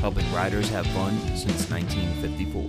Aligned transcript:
helping 0.00 0.32
riders 0.32 0.68
have 0.70 0.86
fun 0.88 1.18
since 1.36 1.70
1954. 1.70 2.62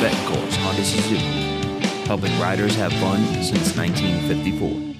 Betancourt's 0.00 0.56
Honda 0.56 0.82
Suzuki, 0.82 1.16
helping 2.06 2.40
riders 2.40 2.74
have 2.76 2.92
fun 2.94 3.22
since 3.42 3.76
1954. 3.76 4.92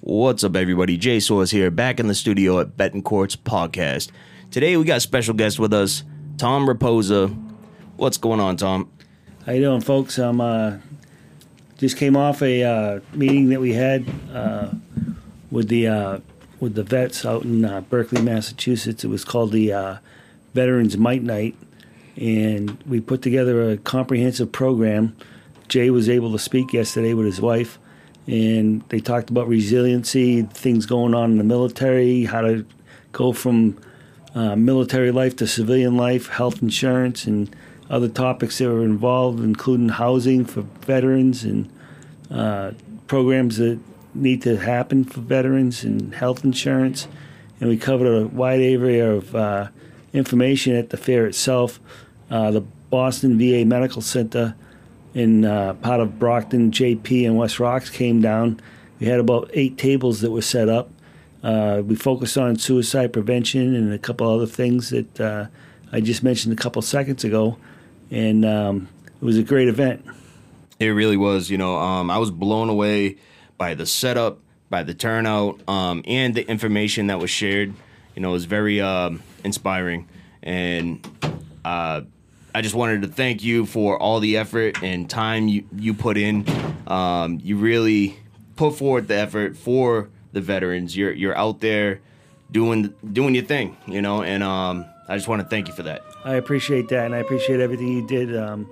What's 0.00 0.44
up, 0.44 0.54
everybody? 0.54 0.96
Jay 0.96 1.18
Source 1.18 1.50
here, 1.50 1.70
back 1.72 1.98
in 1.98 2.06
the 2.06 2.14
studio 2.14 2.60
at 2.60 2.76
Betancourt's 2.76 3.34
podcast. 3.34 4.10
Today 4.52 4.76
we 4.76 4.84
got 4.84 5.02
special 5.02 5.34
guest 5.34 5.58
with 5.58 5.72
us, 5.72 6.04
Tom 6.38 6.68
Raposa. 6.68 7.36
What's 7.96 8.16
going 8.16 8.38
on, 8.38 8.56
Tom? 8.56 8.90
How 9.44 9.52
you 9.52 9.62
doing, 9.62 9.80
folks? 9.80 10.18
I'm 10.18 10.40
uh, 10.40 10.78
just 11.82 11.96
came 11.96 12.16
off 12.16 12.40
a 12.42 12.62
uh, 12.62 13.00
meeting 13.12 13.48
that 13.48 13.60
we 13.60 13.72
had 13.72 14.06
uh, 14.32 14.70
with 15.50 15.66
the 15.66 15.88
uh, 15.88 16.18
with 16.60 16.76
the 16.76 16.84
vets 16.84 17.26
out 17.26 17.42
in 17.42 17.64
uh, 17.64 17.80
Berkley, 17.80 18.22
Massachusetts. 18.22 19.02
It 19.02 19.08
was 19.08 19.24
called 19.24 19.50
the 19.50 19.72
uh, 19.72 19.96
Veterans 20.54 20.96
Might 20.96 21.24
Night, 21.24 21.56
and 22.16 22.80
we 22.84 23.00
put 23.00 23.20
together 23.20 23.68
a 23.68 23.76
comprehensive 23.78 24.52
program. 24.52 25.16
Jay 25.66 25.90
was 25.90 26.08
able 26.08 26.30
to 26.30 26.38
speak 26.38 26.72
yesterday 26.72 27.14
with 27.14 27.26
his 27.26 27.40
wife, 27.40 27.80
and 28.28 28.88
they 28.90 29.00
talked 29.00 29.28
about 29.28 29.48
resiliency, 29.48 30.42
things 30.42 30.86
going 30.86 31.14
on 31.14 31.32
in 31.32 31.38
the 31.38 31.44
military, 31.44 32.26
how 32.26 32.42
to 32.42 32.64
go 33.10 33.32
from 33.32 33.76
uh, 34.36 34.54
military 34.54 35.10
life 35.10 35.34
to 35.34 35.48
civilian 35.48 35.96
life, 35.96 36.28
health 36.28 36.62
insurance, 36.62 37.26
and 37.26 37.52
other 37.92 38.08
topics 38.08 38.58
that 38.58 38.68
were 38.68 38.82
involved, 38.82 39.38
including 39.40 39.90
housing 39.90 40.46
for 40.46 40.62
veterans 40.62 41.44
and 41.44 41.70
uh, 42.30 42.72
programs 43.06 43.58
that 43.58 43.78
need 44.14 44.40
to 44.42 44.56
happen 44.56 45.04
for 45.04 45.20
veterans 45.20 45.84
and 45.84 46.14
health 46.14 46.42
insurance. 46.42 47.06
And 47.60 47.68
we 47.68 47.76
covered 47.76 48.06
a 48.06 48.26
wide 48.26 48.60
area 48.60 49.12
of 49.12 49.36
uh, 49.36 49.68
information 50.14 50.74
at 50.74 50.88
the 50.88 50.96
fair 50.96 51.26
itself. 51.26 51.78
Uh, 52.30 52.50
the 52.50 52.62
Boston 52.88 53.38
VA 53.38 53.66
Medical 53.66 54.00
Center 54.00 54.54
in 55.12 55.44
uh, 55.44 55.74
part 55.74 56.00
of 56.00 56.18
Brockton, 56.18 56.70
JP, 56.70 57.26
and 57.26 57.36
West 57.36 57.60
Rocks 57.60 57.90
came 57.90 58.22
down. 58.22 58.58
We 59.00 59.06
had 59.06 59.20
about 59.20 59.50
eight 59.52 59.76
tables 59.76 60.22
that 60.22 60.30
were 60.30 60.40
set 60.40 60.70
up. 60.70 60.88
Uh, 61.42 61.82
we 61.84 61.94
focused 61.94 62.38
on 62.38 62.56
suicide 62.56 63.12
prevention 63.12 63.74
and 63.74 63.92
a 63.92 63.98
couple 63.98 64.30
other 64.30 64.46
things 64.46 64.88
that 64.90 65.20
uh, 65.20 65.46
I 65.92 66.00
just 66.00 66.22
mentioned 66.22 66.54
a 66.54 66.56
couple 66.56 66.80
seconds 66.80 67.22
ago 67.22 67.58
and 68.12 68.44
um, 68.44 68.88
it 69.06 69.24
was 69.24 69.38
a 69.38 69.42
great 69.42 69.68
event. 69.68 70.04
It 70.78 70.88
really 70.88 71.16
was. 71.16 71.50
You 71.50 71.58
know, 71.58 71.76
um, 71.76 72.10
I 72.10 72.18
was 72.18 72.30
blown 72.30 72.68
away 72.68 73.16
by 73.56 73.74
the 73.74 73.86
setup, 73.86 74.38
by 74.70 74.82
the 74.82 74.94
turnout, 74.94 75.66
um, 75.68 76.02
and 76.06 76.34
the 76.34 76.46
information 76.48 77.08
that 77.08 77.18
was 77.18 77.30
shared. 77.30 77.72
You 78.14 78.22
know, 78.22 78.30
it 78.30 78.32
was 78.32 78.44
very 78.44 78.80
um, 78.80 79.22
inspiring, 79.42 80.08
and 80.42 81.04
uh, 81.64 82.02
I 82.54 82.60
just 82.60 82.74
wanted 82.74 83.02
to 83.02 83.08
thank 83.08 83.42
you 83.42 83.64
for 83.64 83.98
all 83.98 84.20
the 84.20 84.36
effort 84.36 84.82
and 84.82 85.08
time 85.08 85.48
you 85.48 85.64
you 85.74 85.94
put 85.94 86.18
in. 86.18 86.44
Um, 86.86 87.40
you 87.42 87.56
really 87.56 88.18
put 88.56 88.76
forward 88.76 89.08
the 89.08 89.16
effort 89.16 89.56
for 89.56 90.10
the 90.32 90.42
veterans. 90.42 90.94
You're 90.94 91.12
you're 91.12 91.36
out 91.36 91.60
there 91.60 92.00
doing 92.52 92.94
doing 93.12 93.34
your 93.34 93.44
thing, 93.44 93.76
you 93.86 94.00
know, 94.00 94.22
and 94.22 94.42
um, 94.42 94.86
I 95.08 95.16
just 95.16 95.28
want 95.28 95.42
to 95.42 95.48
thank 95.48 95.68
you 95.68 95.74
for 95.74 95.82
that. 95.82 96.04
I 96.24 96.34
appreciate 96.34 96.88
that, 96.90 97.06
and 97.06 97.14
I 97.14 97.18
appreciate 97.18 97.60
everything 97.60 97.88
you 97.88 98.06
did. 98.06 98.36
Um, 98.36 98.70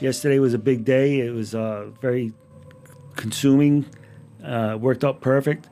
yesterday 0.00 0.38
was 0.38 0.54
a 0.54 0.58
big 0.58 0.84
day. 0.84 1.20
It 1.20 1.32
was 1.32 1.54
uh, 1.54 1.88
very 2.00 2.32
consuming. 3.16 3.86
Uh, 4.44 4.78
worked 4.80 5.02
out 5.02 5.20
perfect, 5.20 5.68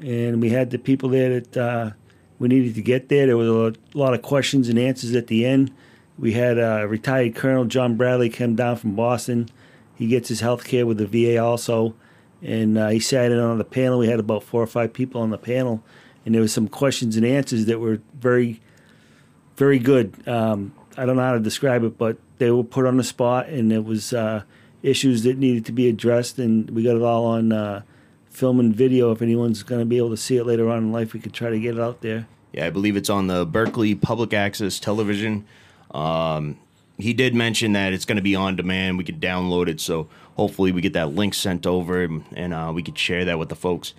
and 0.00 0.40
we 0.40 0.50
had 0.50 0.70
the 0.70 0.78
people 0.78 1.08
there 1.08 1.40
that 1.40 1.56
uh, 1.56 1.90
we 2.38 2.48
needed 2.48 2.74
to 2.74 2.82
get 2.82 3.08
there. 3.08 3.26
There 3.26 3.36
was 3.36 3.48
a 3.48 3.98
lot 3.98 4.14
of 4.14 4.22
questions 4.22 4.68
and 4.68 4.78
answers 4.78 5.14
at 5.14 5.28
the 5.28 5.46
end. 5.46 5.72
We 6.18 6.32
had 6.32 6.58
a 6.58 6.86
retired 6.88 7.36
Colonel 7.36 7.64
John 7.64 7.96
Bradley 7.96 8.28
come 8.28 8.56
down 8.56 8.76
from 8.76 8.96
Boston. 8.96 9.48
He 9.94 10.08
gets 10.08 10.28
his 10.28 10.40
health 10.40 10.64
care 10.64 10.84
with 10.84 10.98
the 10.98 11.06
VA 11.06 11.42
also, 11.42 11.94
and 12.42 12.76
uh, 12.76 12.88
he 12.88 12.98
sat 12.98 13.30
in 13.30 13.38
on 13.38 13.58
the 13.58 13.64
panel. 13.64 14.00
We 14.00 14.08
had 14.08 14.18
about 14.18 14.42
four 14.42 14.60
or 14.62 14.66
five 14.66 14.92
people 14.92 15.20
on 15.20 15.30
the 15.30 15.38
panel, 15.38 15.82
and 16.24 16.34
there 16.34 16.42
was 16.42 16.52
some 16.52 16.68
questions 16.68 17.16
and 17.16 17.26
answers 17.26 17.66
that 17.66 17.80
were 17.80 18.00
very 18.14 18.60
very 19.56 19.78
good. 19.78 20.26
Um, 20.26 20.72
I 20.96 21.06
don't 21.06 21.16
know 21.16 21.22
how 21.22 21.34
to 21.34 21.40
describe 21.40 21.84
it, 21.84 21.98
but 21.98 22.16
they 22.38 22.50
were 22.50 22.64
put 22.64 22.86
on 22.86 22.96
the 22.96 23.04
spot, 23.04 23.48
and 23.48 23.72
it 23.72 23.84
was 23.84 24.12
uh, 24.12 24.42
issues 24.82 25.22
that 25.24 25.38
needed 25.38 25.66
to 25.66 25.72
be 25.72 25.88
addressed, 25.88 26.38
and 26.38 26.70
we 26.70 26.82
got 26.82 26.96
it 26.96 27.02
all 27.02 27.26
on 27.26 27.52
uh, 27.52 27.82
film 28.30 28.60
and 28.60 28.74
video. 28.74 29.12
If 29.12 29.22
anyone's 29.22 29.62
going 29.62 29.80
to 29.80 29.86
be 29.86 29.98
able 29.98 30.10
to 30.10 30.16
see 30.16 30.36
it 30.36 30.44
later 30.44 30.68
on 30.68 30.78
in 30.78 30.92
life, 30.92 31.12
we 31.12 31.20
could 31.20 31.32
try 31.32 31.50
to 31.50 31.58
get 31.58 31.76
it 31.76 31.80
out 31.80 32.00
there. 32.00 32.26
Yeah, 32.52 32.66
I 32.66 32.70
believe 32.70 32.96
it's 32.96 33.08
on 33.08 33.28
the 33.28 33.46
Berkley 33.46 33.94
Public 33.94 34.34
Access 34.34 34.78
Television. 34.78 35.46
Um, 35.92 36.58
he 36.98 37.12
did 37.12 37.34
mention 37.34 37.72
that 37.72 37.92
it's 37.92 38.04
going 38.04 38.16
to 38.16 38.22
be 38.22 38.34
on 38.34 38.56
demand. 38.56 38.98
We 38.98 39.04
could 39.04 39.20
download 39.20 39.68
it, 39.68 39.80
so 39.80 40.08
hopefully 40.36 40.72
we 40.72 40.80
get 40.80 40.92
that 40.92 41.14
link 41.14 41.34
sent 41.34 41.66
over, 41.66 42.02
and, 42.02 42.24
and 42.32 42.52
uh, 42.52 42.72
we 42.74 42.82
could 42.82 42.98
share 42.98 43.24
that 43.24 43.38
with 43.38 43.48
the 43.48 43.56
folks. 43.56 43.94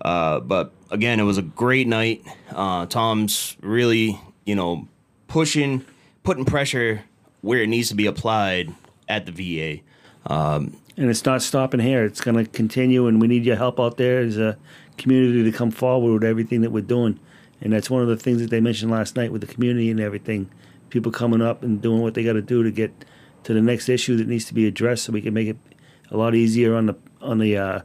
Uh, 0.00 0.40
but 0.40 0.72
again, 0.90 1.20
it 1.20 1.24
was 1.24 1.38
a 1.38 1.42
great 1.42 1.86
night. 1.86 2.24
Uh, 2.50 2.86
Tom's 2.86 3.56
really 3.60 4.18
you 4.48 4.54
know, 4.54 4.88
pushing, 5.26 5.84
putting 6.22 6.46
pressure 6.46 7.04
where 7.42 7.60
it 7.60 7.68
needs 7.68 7.90
to 7.90 7.94
be 7.94 8.06
applied 8.06 8.74
at 9.06 9.26
the 9.26 9.32
VA. 9.32 9.82
Um, 10.24 10.78
and 10.96 11.10
it's 11.10 11.26
not 11.26 11.42
stopping 11.42 11.80
here. 11.80 12.02
It's 12.06 12.22
going 12.22 12.42
to 12.42 12.50
continue, 12.50 13.06
and 13.06 13.20
we 13.20 13.28
need 13.28 13.44
your 13.44 13.56
help 13.56 13.78
out 13.78 13.98
there 13.98 14.20
as 14.20 14.38
a 14.38 14.56
community 14.96 15.44
to 15.44 15.52
come 15.52 15.70
forward 15.70 16.14
with 16.14 16.24
everything 16.24 16.62
that 16.62 16.70
we're 16.70 16.80
doing. 16.80 17.20
And 17.60 17.74
that's 17.74 17.90
one 17.90 18.00
of 18.00 18.08
the 18.08 18.16
things 18.16 18.40
that 18.40 18.48
they 18.48 18.60
mentioned 18.60 18.90
last 18.90 19.16
night 19.16 19.32
with 19.32 19.42
the 19.42 19.46
community 19.46 19.90
and 19.90 20.00
everything. 20.00 20.50
People 20.88 21.12
coming 21.12 21.42
up 21.42 21.62
and 21.62 21.82
doing 21.82 22.00
what 22.00 22.14
they 22.14 22.24
got 22.24 22.32
to 22.32 22.42
do 22.42 22.62
to 22.62 22.70
get 22.70 23.04
to 23.44 23.52
the 23.52 23.60
next 23.60 23.90
issue 23.90 24.16
that 24.16 24.26
needs 24.26 24.46
to 24.46 24.54
be 24.54 24.66
addressed, 24.66 25.04
so 25.04 25.12
we 25.12 25.20
can 25.20 25.34
make 25.34 25.48
it 25.48 25.58
a 26.10 26.16
lot 26.16 26.34
easier 26.34 26.74
on 26.74 26.86
the 26.86 26.96
on 27.20 27.38
the 27.38 27.58
uh, 27.58 27.80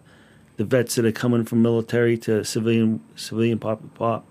the 0.58 0.66
vets 0.66 0.96
that 0.96 1.06
are 1.06 1.12
coming 1.12 1.46
from 1.46 1.62
military 1.62 2.18
to 2.20 2.44
civilian 2.44 3.02
civilian 3.16 3.60
pop 3.60 3.82
pop. 3.96 4.26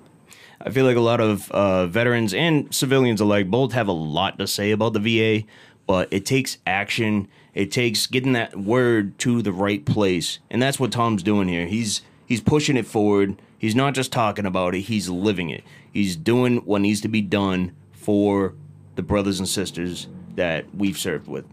I 0.60 0.70
feel 0.70 0.86
like 0.86 0.96
a 0.96 1.00
lot 1.00 1.20
of 1.20 1.50
uh, 1.50 1.86
veterans 1.86 2.32
and 2.32 2.72
civilians 2.72 3.20
alike 3.20 3.50
both 3.50 3.72
have 3.72 3.88
a 3.88 3.92
lot 3.92 4.38
to 4.38 4.46
say 4.46 4.70
about 4.70 4.92
the 4.92 5.00
VA, 5.00 5.46
but 5.86 6.08
it 6.12 6.24
takes 6.24 6.58
action. 6.66 7.28
It 7.52 7.72
takes 7.72 8.06
getting 8.06 8.32
that 8.34 8.56
word 8.56 9.18
to 9.20 9.42
the 9.42 9.52
right 9.52 9.84
place, 9.84 10.38
and 10.50 10.62
that's 10.62 10.78
what 10.78 10.92
Tom's 10.92 11.22
doing 11.22 11.48
here. 11.48 11.66
He's 11.66 12.02
he's 12.26 12.40
pushing 12.40 12.76
it 12.76 12.86
forward. 12.86 13.40
He's 13.58 13.74
not 13.74 13.94
just 13.94 14.12
talking 14.12 14.46
about 14.46 14.74
it; 14.74 14.82
he's 14.82 15.08
living 15.08 15.50
it. 15.50 15.64
He's 15.92 16.16
doing 16.16 16.58
what 16.58 16.80
needs 16.80 17.00
to 17.02 17.08
be 17.08 17.20
done 17.20 17.74
for 17.92 18.54
the 18.94 19.02
brothers 19.02 19.38
and 19.38 19.48
sisters 19.48 20.06
that 20.36 20.74
we've 20.74 20.98
served 20.98 21.28
with. 21.28 21.44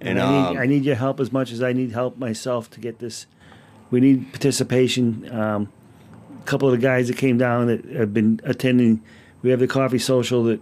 And, 0.00 0.18
and 0.18 0.20
I, 0.20 0.30
need, 0.30 0.46
um, 0.46 0.58
I, 0.58 0.66
need, 0.66 0.84
your 0.84 0.96
help 0.96 1.20
as 1.20 1.32
much 1.32 1.52
as 1.52 1.62
I 1.62 1.72
need 1.72 1.92
help 1.92 2.18
myself 2.18 2.70
to 2.70 2.80
get 2.80 2.98
this. 2.98 3.26
We 3.92 4.00
need 4.00 4.32
participation. 4.32 5.32
Um, 5.32 5.72
a 6.40 6.44
couple 6.44 6.66
of 6.66 6.72
the 6.72 6.84
guys 6.84 7.06
that 7.06 7.16
came 7.16 7.38
down 7.38 7.68
that 7.68 7.84
have 7.84 8.12
been 8.12 8.40
attending. 8.42 9.00
We 9.42 9.50
have 9.50 9.60
the 9.60 9.68
coffee 9.68 10.00
social 10.00 10.42
that 10.44 10.60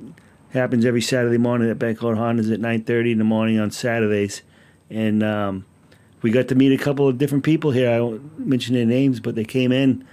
happens 0.53 0.85
every 0.85 1.01
Saturday 1.01 1.39
morning 1.39 1.71
at 1.71 1.79
Betancourt 1.79 2.19
Hondas 2.19 2.53
at 2.53 2.61
9:30 2.61 3.13
in 3.13 3.19
the 3.19 3.25
morning 3.25 3.59
on 3.59 3.71
Saturdays, 3.71 4.43
and 4.91 5.23
um, 5.23 5.65
we 6.21 6.31
got 6.31 6.49
to 6.49 6.55
meet 6.55 6.79
a 6.79 6.83
couple 6.83 7.09
of 7.09 7.17
different 7.17 7.45
people 7.45 7.71
here. 7.71 7.91
I 7.91 8.01
won't 8.01 8.39
mention 8.39 8.75
their 8.75 8.85
names, 8.85 9.21
but 9.21 9.35
they 9.35 9.45
came 9.45 9.73
in 9.73 10.05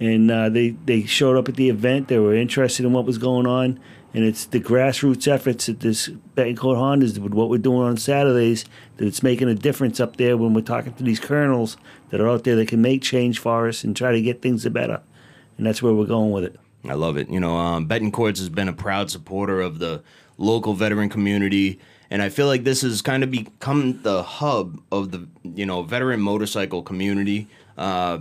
and 0.00 0.30
uh, 0.30 0.48
they 0.48 0.70
they 0.70 1.04
showed 1.04 1.36
up 1.36 1.48
at 1.48 1.56
the 1.56 1.68
event. 1.68 2.08
They 2.08 2.18
were 2.18 2.34
interested 2.34 2.84
in 2.84 2.92
what 2.92 3.04
was 3.04 3.18
going 3.18 3.46
on, 3.46 3.80
and 4.16 4.24
it's 4.24 4.46
the 4.46 4.58
grassroots 4.58 5.28
efforts 5.28 5.68
at 5.68 5.80
this 5.80 6.08
Betancourt 6.34 6.78
Hondas 6.78 7.18
with 7.18 7.34
what 7.34 7.50
we're 7.50 7.58
doing 7.58 7.82
on 7.82 7.98
Saturdays 7.98 8.64
that 8.96 9.06
it's 9.06 9.22
making 9.22 9.50
a 9.50 9.54
difference 9.54 10.00
up 10.00 10.16
there 10.16 10.38
when 10.38 10.54
we're 10.54 10.62
talking 10.62 10.94
to 10.94 11.02
these 11.02 11.20
colonels 11.20 11.76
that 12.08 12.18
are 12.18 12.28
out 12.28 12.44
there 12.44 12.56
that 12.56 12.66
can 12.66 12.80
make 12.80 13.02
change 13.02 13.38
for 13.38 13.68
us 13.68 13.84
and 13.84 13.94
try 13.94 14.12
to 14.12 14.22
get 14.22 14.40
things 14.40 14.66
better, 14.70 15.02
and 15.58 15.66
that's 15.66 15.82
where 15.82 15.92
we're 15.92 16.06
going 16.06 16.30
with 16.30 16.44
it. 16.44 16.58
I 16.88 16.94
love 16.94 17.18
it. 17.18 17.28
You 17.28 17.40
know, 17.40 17.58
um, 17.58 17.86
Betancourt's 17.86 18.38
has 18.38 18.48
been 18.48 18.68
a 18.68 18.72
proud 18.72 19.10
supporter 19.10 19.60
of 19.60 19.80
the 19.80 20.02
local 20.38 20.72
veteran 20.72 21.10
community. 21.10 21.78
And 22.08 22.22
I 22.22 22.30
feel 22.30 22.46
like 22.46 22.64
this 22.64 22.80
has 22.80 23.02
kind 23.02 23.22
of 23.22 23.30
become 23.30 24.00
the 24.00 24.22
hub 24.22 24.80
of 24.90 25.10
the 25.10 25.28
you 25.42 25.66
know 25.66 25.82
veteran 25.82 26.20
motorcycle 26.20 26.82
community. 26.82 27.48
Uh, 27.76 28.20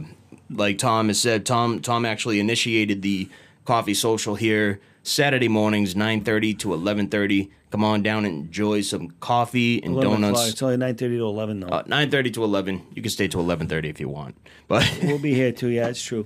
like 0.50 0.78
Tom 0.78 1.08
has 1.08 1.22
said, 1.22 1.46
Tom 1.46 1.80
Tom 1.80 2.04
actually 2.04 2.42
initiated 2.42 3.02
the 3.02 3.30
coffee 3.64 3.94
social 3.94 4.36
here 4.36 4.82
Saturday 5.06 5.48
mornings, 5.48 5.94
9.30 5.94 6.58
to 6.60 6.70
11.30. 6.70 7.52
Come 7.70 7.84
on 7.84 8.02
down 8.02 8.26
and 8.26 8.46
enjoy 8.46 8.82
some 8.82 9.12
coffee 9.20 9.82
and 9.84 10.02
donuts. 10.02 10.50
It's 10.50 10.64
only 10.64 10.78
9.30 10.78 10.98
to 10.98 11.26
11, 11.26 11.60
though. 11.60 11.68
Uh, 11.68 11.84
9.30 11.84 12.34
to 12.34 12.44
11. 12.44 12.82
You 12.96 13.04
can 13.04 13.12
stay 13.12 13.28
to 13.28 13.38
11.30 13.38 13.86
if 13.86 14.00
you 14.00 14.10
want. 14.10 14.36
But 14.68 14.92
We'll 15.04 15.20
be 15.20 15.36
here, 15.36 15.52
too. 15.52 15.68
Yeah, 15.68 15.90
it's 15.90 16.02
true. 16.02 16.26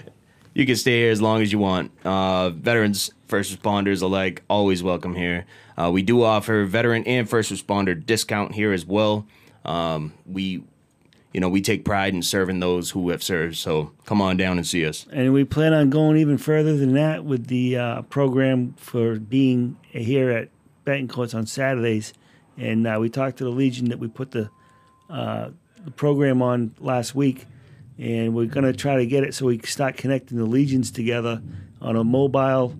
you 0.54 0.66
can 0.66 0.76
stay 0.76 1.00
here 1.00 1.10
as 1.10 1.22
long 1.22 1.40
as 1.40 1.52
you 1.52 1.58
want. 1.58 1.90
Uh, 2.04 2.50
veterans, 2.50 3.10
first 3.28 3.58
responders 3.58 4.02
alike, 4.02 4.42
always 4.50 4.82
welcome 4.82 5.14
here. 5.14 5.46
Uh, 5.78 5.90
we 5.90 6.02
do 6.02 6.22
offer 6.22 6.66
veteran 6.66 7.04
and 7.04 7.30
first 7.30 7.50
responder 7.50 8.04
discount 8.04 8.54
here 8.54 8.74
as 8.74 8.84
well. 8.84 9.26
Um, 9.64 10.12
we 10.26 10.64
you 11.38 11.40
know 11.40 11.48
we 11.48 11.60
take 11.60 11.84
pride 11.84 12.14
in 12.14 12.20
serving 12.20 12.58
those 12.58 12.90
who 12.90 13.10
have 13.10 13.22
served. 13.22 13.56
So 13.58 13.92
come 14.06 14.20
on 14.20 14.36
down 14.36 14.56
and 14.56 14.66
see 14.66 14.84
us. 14.84 15.06
And 15.12 15.32
we 15.32 15.44
plan 15.44 15.72
on 15.72 15.88
going 15.88 16.16
even 16.16 16.36
further 16.36 16.76
than 16.76 16.94
that 16.94 17.24
with 17.24 17.46
the 17.46 17.76
uh, 17.76 18.02
program 18.02 18.74
for 18.76 19.20
being 19.20 19.76
here 19.90 20.32
at 20.32 20.48
Betancourts 20.84 21.36
on 21.36 21.46
Saturdays. 21.46 22.12
And 22.56 22.88
uh, 22.88 22.96
we 22.98 23.08
talked 23.08 23.38
to 23.38 23.44
the 23.44 23.50
Legion 23.50 23.90
that 23.90 24.00
we 24.00 24.08
put 24.08 24.32
the, 24.32 24.50
uh, 25.08 25.50
the 25.84 25.92
program 25.92 26.42
on 26.42 26.74
last 26.80 27.14
week, 27.14 27.46
and 27.98 28.34
we're 28.34 28.46
going 28.46 28.66
to 28.66 28.72
try 28.72 28.96
to 28.96 29.06
get 29.06 29.22
it 29.22 29.32
so 29.32 29.46
we 29.46 29.58
can 29.58 29.68
start 29.68 29.96
connecting 29.96 30.38
the 30.38 30.44
legions 30.44 30.90
together 30.90 31.40
on 31.80 31.94
a 31.94 32.02
mobile 32.02 32.74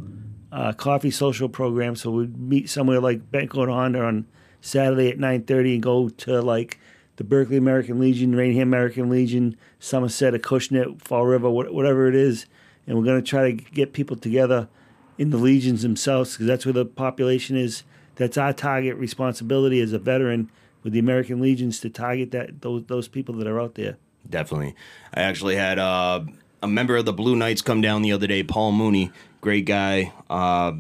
uh, 0.51 0.73
coffee 0.73 1.13
social 1.13 1.49
program. 1.49 1.95
So 1.95 2.11
we 2.11 2.27
meet 2.27 2.69
somewhere 2.69 2.99
like 2.99 3.31
Betancourt 3.31 3.69
Honda 3.69 4.03
on 4.03 4.27
Saturday 4.61 5.11
at 5.11 5.19
9:30 5.19 5.75
and 5.75 5.83
go 5.85 6.09
to 6.09 6.43
like 6.43 6.81
the 7.19 7.25
Berkley 7.25 7.57
American 7.57 7.99
Legion, 7.99 8.35
Raynham 8.35 8.69
American 8.69 9.11
Legion, 9.11 9.57
Somerset, 9.81 10.35
Acushnet, 10.35 11.03
Fall 11.03 11.27
River, 11.27 11.51
whatever 11.51 12.09
it 12.09 12.15
is, 12.15 12.47
and 12.87 12.97
we're 12.97 13.05
going 13.05 13.23
to 13.23 13.29
try 13.29 13.51
to 13.51 13.53
get 13.53 13.93
people 13.93 14.17
together 14.17 14.69
in 15.19 15.31
the 15.31 15.37
legions 15.37 15.83
themselves 15.83 16.33
because 16.33 16.47
that's 16.47 16.65
where 16.65 16.73
the 16.73 16.85
population 16.87 17.57
is. 17.57 17.83
That's 18.15 18.39
our 18.39 18.53
target 18.53 18.97
responsibility 18.97 19.81
as 19.81 19.93
a 19.93 19.99
veteran 19.99 20.51
with 20.85 20.93
the 20.93 21.01
American 21.01 21.41
Legions 21.41 21.81
to 21.81 21.91
target 21.91 22.31
that 22.31 22.63
those 22.63 22.85
those 22.85 23.09
people 23.09 23.35
that 23.37 23.49
are 23.49 23.61
out 23.61 23.75
there. 23.75 23.97
Definitely, 24.31 24.77
I 25.13 25.23
actually 25.23 25.57
had 25.57 25.81
uh, 25.81 26.21
a 26.63 26.69
member 26.69 26.97
of 26.97 27.05
the 27.05 27.13
Blue 27.13 27.35
Knights 27.35 27.63
come 27.63 27.81
down 27.81 28.03
the 28.03 28.13
other 28.13 28.29
day, 28.29 28.45
Paul 28.45 28.73
Mooney, 28.73 29.11
great 29.41 29.67
guy. 29.67 30.13
Uh, 30.31 30.75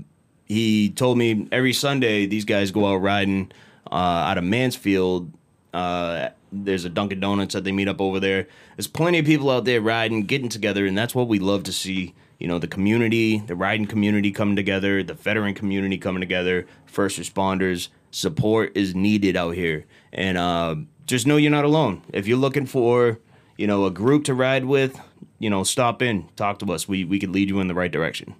he 0.46 0.90
told 0.90 1.18
me 1.18 1.48
every 1.50 1.72
Sunday 1.72 2.26
these 2.26 2.44
guys 2.44 2.70
go 2.70 2.86
out 2.86 2.96
riding 2.96 3.50
uh, 3.90 3.94
out 3.94 4.38
of 4.38 4.44
Mansfield. 4.44 5.32
Uh, 5.72 6.30
there's 6.50 6.84
a 6.84 6.88
Dunkin' 6.88 7.20
Donuts 7.20 7.54
that 7.54 7.64
they 7.64 7.72
meet 7.72 7.88
up 7.88 8.00
over 8.00 8.20
there. 8.20 8.48
There's 8.76 8.86
plenty 8.86 9.18
of 9.18 9.26
people 9.26 9.50
out 9.50 9.64
there 9.64 9.80
riding, 9.80 10.22
getting 10.22 10.48
together, 10.48 10.86
and 10.86 10.96
that's 10.96 11.14
what 11.14 11.28
we 11.28 11.38
love 11.38 11.62
to 11.64 11.72
see. 11.72 12.14
You 12.38 12.46
know, 12.46 12.58
the 12.58 12.68
community, 12.68 13.38
the 13.38 13.56
riding 13.56 13.86
community 13.86 14.30
coming 14.30 14.56
together, 14.56 15.02
the 15.02 15.14
veteran 15.14 15.54
community 15.54 15.98
coming 15.98 16.20
together, 16.20 16.66
first 16.86 17.18
responders. 17.18 17.88
Support 18.10 18.76
is 18.76 18.94
needed 18.94 19.36
out 19.36 19.54
here, 19.54 19.84
and 20.12 20.38
uh, 20.38 20.76
just 21.06 21.26
know 21.26 21.36
you're 21.36 21.50
not 21.50 21.64
alone. 21.64 22.02
If 22.12 22.26
you're 22.26 22.38
looking 22.38 22.64
for, 22.64 23.18
you 23.56 23.66
know, 23.66 23.84
a 23.84 23.90
group 23.90 24.24
to 24.24 24.34
ride 24.34 24.64
with, 24.64 24.98
you 25.38 25.50
know, 25.50 25.64
stop 25.64 26.00
in, 26.00 26.28
talk 26.36 26.58
to 26.60 26.72
us. 26.72 26.88
We 26.88 27.04
we 27.04 27.18
could 27.18 27.30
lead 27.30 27.50
you 27.50 27.60
in 27.60 27.68
the 27.68 27.74
right 27.74 27.90
direction. 27.90 28.34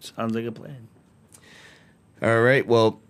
Sounds 0.00 0.34
like 0.34 0.46
a 0.46 0.52
plan. 0.52 0.88
All 2.22 2.40
right. 2.40 2.66
Well, 2.66 3.00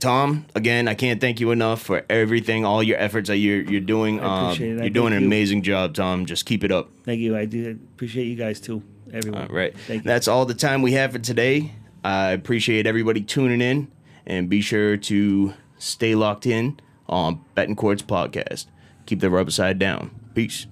Tom, 0.00 0.44
again, 0.54 0.86
I 0.86 0.94
can't 0.94 1.20
thank 1.20 1.40
you 1.40 1.50
enough 1.50 1.80
for 1.80 2.04
everything, 2.10 2.64
all 2.64 2.82
your 2.82 2.98
efforts 2.98 3.28
that 3.28 3.38
you're 3.38 3.62
you're 3.62 3.80
doing. 3.80 4.20
I 4.20 4.50
appreciate 4.50 4.72
um, 4.72 4.78
it. 4.78 4.80
I 4.80 4.84
You're 4.84 4.90
doing 4.90 5.12
thank 5.12 5.16
an 5.16 5.22
you. 5.22 5.28
amazing 5.28 5.62
job, 5.62 5.94
Tom. 5.94 6.26
Just 6.26 6.46
keep 6.46 6.62
it 6.64 6.70
up. 6.70 6.90
Thank 7.04 7.20
you. 7.20 7.36
I 7.36 7.46
do 7.46 7.70
appreciate 7.94 8.24
you 8.26 8.36
guys 8.36 8.60
too, 8.60 8.82
everyone. 9.12 9.48
All 9.48 9.54
right. 9.54 9.74
Thank 9.86 10.04
you. 10.04 10.08
That's 10.08 10.28
all 10.28 10.44
the 10.44 10.54
time 10.54 10.82
we 10.82 10.92
have 10.92 11.12
for 11.12 11.18
today. 11.18 11.72
I 12.02 12.32
appreciate 12.32 12.86
everybody 12.86 13.22
tuning 13.22 13.62
in 13.62 13.90
and 14.26 14.50
be 14.50 14.60
sure 14.60 14.96
to 14.96 15.54
stay 15.78 16.14
locked 16.14 16.44
in 16.44 16.78
on 17.08 17.42
Betancourt's 17.56 18.02
podcast. 18.02 18.66
Keep 19.06 19.20
the 19.20 19.30
rubber 19.30 19.50
side 19.50 19.78
down. 19.78 20.10
Peace. 20.34 20.66